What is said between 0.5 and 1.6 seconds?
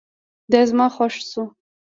دا زما خوښ شو